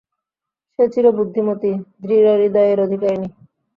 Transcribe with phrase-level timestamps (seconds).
[0.79, 1.71] সে ছিল বুদ্ধিমতী,
[2.01, 3.29] দৃঢ় হৃদয়ের অধিকারিণী।